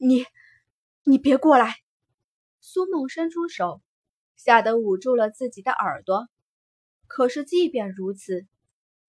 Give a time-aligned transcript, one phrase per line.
[0.00, 0.24] 你，
[1.02, 1.74] 你别过来！
[2.60, 3.82] 苏梦伸出手，
[4.36, 6.28] 吓得捂住了自己的耳朵。
[7.08, 8.46] 可是即便如此，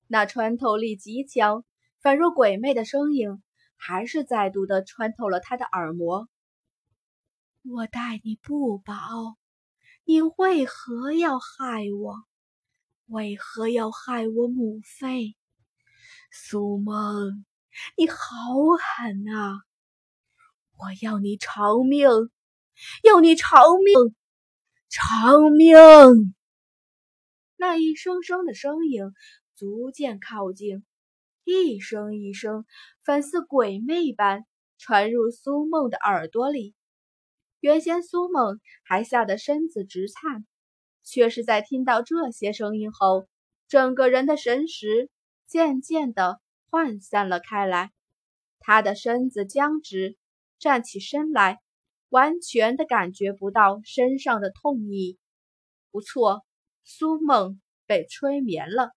[0.07, 1.63] 那穿透力极强、
[2.01, 3.43] 宛若鬼魅的声音，
[3.75, 6.27] 还是再度的穿透了他的耳膜。
[7.61, 9.37] 我待你不薄，
[10.05, 12.15] 你为何要害我？
[13.05, 15.35] 为何要害我母妃？
[16.31, 17.45] 苏梦，
[17.95, 18.17] 你好
[18.97, 19.68] 狠啊！
[20.79, 22.07] 我要你偿命，
[23.03, 23.51] 要你偿
[23.83, 24.15] 命，
[24.87, 25.75] 偿命！
[27.57, 29.03] 那一声声的声音
[29.57, 30.85] 逐渐靠近，
[31.43, 32.63] 一声一声，
[33.03, 34.45] 反似鬼魅般
[34.77, 36.73] 传入苏梦的耳朵里。
[37.59, 40.45] 原先苏梦还吓得身子直颤，
[41.03, 43.27] 却是在听到这些声音后，
[43.67, 45.09] 整个人的神识
[45.45, 46.39] 渐渐的
[46.71, 47.91] 涣散了开来，
[48.61, 50.15] 他的身子僵直。
[50.59, 51.59] 站起身来，
[52.09, 55.17] 完全的感觉不到身上的痛意。
[55.91, 56.45] 不错，
[56.83, 58.91] 苏梦被催眠了。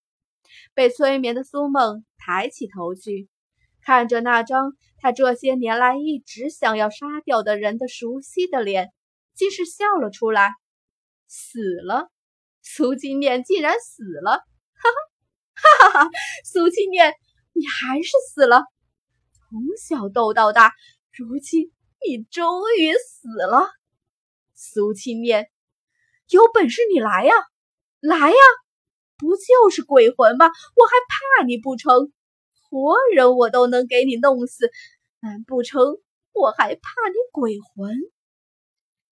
[0.75, 3.29] 被催眠的苏梦抬起头去，
[3.81, 8.91] 看着那张他这些年来一直想要杀掉的人的熟悉的脸，
[9.33, 10.51] 竟是笑了出来。
[11.27, 12.11] 死了，
[12.61, 14.31] 苏金念竟然死了！
[14.75, 14.89] 哈
[15.55, 16.09] 哈，哈哈哈！
[16.45, 17.13] 苏金念，
[17.53, 18.63] 你还是死了。
[19.49, 20.71] 从小斗到大。
[21.15, 21.71] 如今
[22.03, 23.69] 你终于死了，
[24.55, 25.51] 苏青念，
[26.29, 27.33] 有本事你来呀，
[27.99, 28.35] 来呀！
[29.15, 30.47] 不就是鬼魂吗？
[30.47, 32.11] 我还怕你不成？
[32.67, 34.71] 活人我都能给你弄死，
[35.19, 35.99] 难不成
[36.33, 37.95] 我还怕你鬼魂？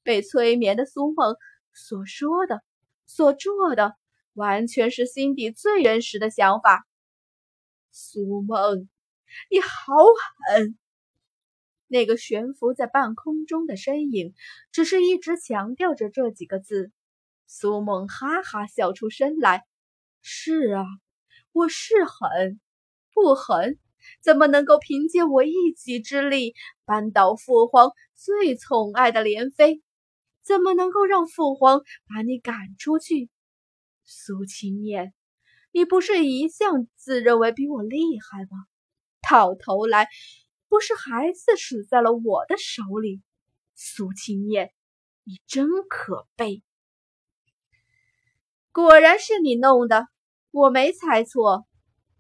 [0.02, 1.36] 被催眠的苏梦
[1.72, 2.64] 所说的、
[3.06, 3.94] 所做的，
[4.34, 6.84] 完全是心底最原始的想法。
[7.92, 8.90] 苏梦，
[9.52, 9.94] 你好
[10.50, 10.76] 狠！
[11.92, 14.34] 那个悬浮在半空中的身影，
[14.72, 16.90] 只是一直强调着这几个字。
[17.48, 19.66] 苏梦哈哈笑出声来
[20.24, 20.86] ：“是啊，
[21.52, 22.62] 我是狠，
[23.14, 23.78] 不狠，
[24.24, 26.54] 怎么能够凭借我一己之力
[26.86, 29.82] 扳倒父皇最宠爱的莲妃？
[30.46, 33.30] 怎么能够让父皇把你赶出去？
[34.06, 35.14] 苏青念，
[35.74, 38.66] 你不是一向自认为比我厉害吗？
[39.30, 40.08] 到头来……”
[40.72, 43.22] 不是孩子死在了我的手里，
[43.76, 44.74] 苏青念，
[45.26, 46.64] 你真可悲。
[48.72, 50.08] 果然是你弄的，
[50.50, 51.68] 我没猜错。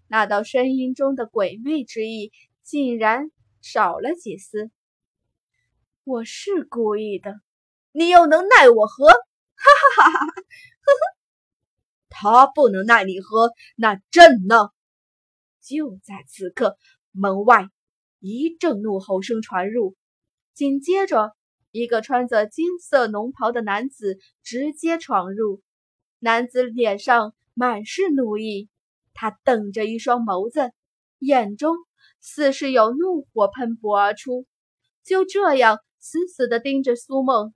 [0.09, 4.69] 那道声音中的鬼魅之意竟然少了几丝。
[6.03, 7.39] 我是故意的，
[7.93, 9.05] 你又能奈我何？
[9.07, 9.15] 哈
[9.95, 10.25] 哈哈哈哈！
[10.25, 11.15] 呵呵，
[12.09, 14.71] 他不能奈你何，那朕呢？
[15.61, 16.77] 就在此刻，
[17.13, 17.69] 门外。
[18.21, 19.95] 一阵怒吼声传入，
[20.53, 21.35] 紧接着，
[21.71, 25.63] 一个穿着金色龙袍的男子直接闯入。
[26.19, 28.69] 男子脸上满是怒意，
[29.15, 30.71] 他瞪着一双眸子，
[31.17, 31.75] 眼中
[32.19, 34.45] 似是有怒火喷薄而出，
[35.03, 37.55] 就这样死死地盯着苏梦。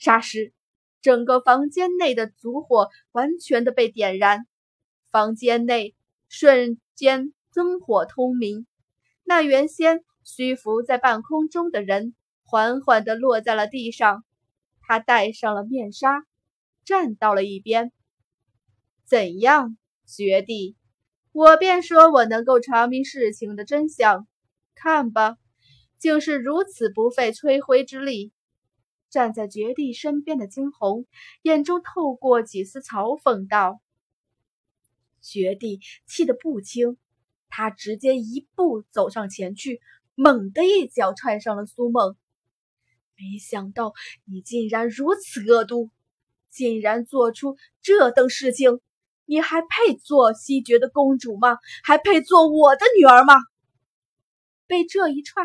[0.00, 0.54] 霎时，
[1.02, 4.46] 整个房间内的烛火完全的被点燃，
[5.10, 5.94] 房间内
[6.30, 8.66] 瞬间灯火通明。
[9.24, 14.24] 那原先虚浮在半空中的人，缓缓地落在了地上。
[14.80, 16.26] 他戴上了面纱，
[16.84, 17.90] 站到了一边。
[19.06, 20.76] 怎样，绝地？
[21.32, 24.26] 我便说我能够查明事情的真相。
[24.74, 25.38] 看吧，
[25.98, 28.30] 竟是如此不费吹灰之力。
[29.08, 31.06] 站在绝地身边的惊鸿，
[31.42, 33.80] 眼中透过几丝嘲讽道
[35.22, 36.98] ：“绝地气得不轻。”
[37.56, 39.80] 他直接一步走上前去，
[40.16, 42.16] 猛地一脚踹上了苏梦。
[43.16, 43.92] 没想到
[44.24, 45.88] 你竟然如此恶毒，
[46.50, 48.80] 竟然做出这等事情！
[49.24, 51.58] 你还配做西决的公主吗？
[51.84, 53.34] 还配做我的女儿吗？
[54.66, 55.44] 被这一踹，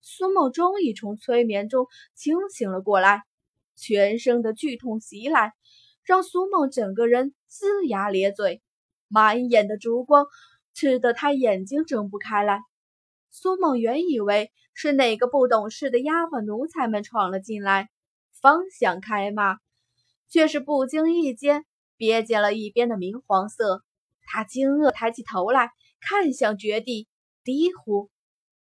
[0.00, 1.86] 苏梦终于从催眠中
[2.16, 3.22] 清醒了过来，
[3.76, 5.52] 全身的剧痛袭来，
[6.02, 8.60] 让苏梦整个人龇牙咧嘴，
[9.06, 10.26] 满眼的烛光。
[10.76, 12.60] 吃得他眼睛睁不开来。
[13.30, 17.88] 苏梦原以为是哪个不懂事的丫鬟奴才们闯了进来，
[18.42, 19.56] 方想开骂，
[20.28, 21.64] 却是不经意间
[21.96, 23.82] 瞥见了一边的明黄色。
[24.26, 27.08] 他惊愕抬起头来看向绝地，
[27.42, 28.10] 低呼：“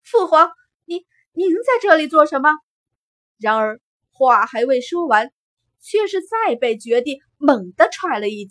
[0.04, 0.50] 父皇，
[0.84, 2.50] 您您在这里做什么？”
[3.40, 3.80] 然而
[4.10, 5.32] 话还未说完，
[5.80, 8.50] 却是再被绝地猛地踹了一脚。